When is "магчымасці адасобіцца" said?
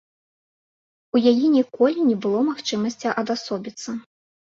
2.47-3.91